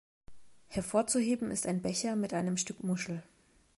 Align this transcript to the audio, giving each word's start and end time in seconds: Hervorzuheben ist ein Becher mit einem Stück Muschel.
Hervorzuheben 0.67 1.51
ist 1.51 1.67
ein 1.67 1.83
Becher 1.83 2.15
mit 2.15 2.33
einem 2.33 2.57
Stück 2.57 2.83
Muschel. 2.83 3.21